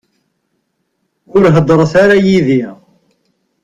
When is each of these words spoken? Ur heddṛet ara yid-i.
Ur 1.35 1.43
heddṛet 1.55 1.93
ara 2.03 2.15
yid-i. 2.25 2.63